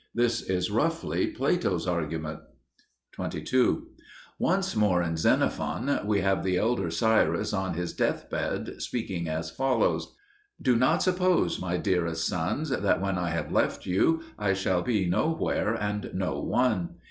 [0.15, 2.39] This is roughly Plato's argument.
[3.11, 3.85] 22.
[4.39, 10.15] Once more in Xenophon we have the elder Cyrus on his deathbed speaking as follows:
[10.59, 15.05] "Do not suppose, my dearest sons, that when I have left you I shall be
[15.05, 16.95] nowhere and no one.